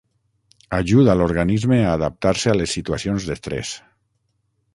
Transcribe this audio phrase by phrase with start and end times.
[0.77, 3.77] Ajuda l'organisme a adaptar-se a les situacions d'estrès.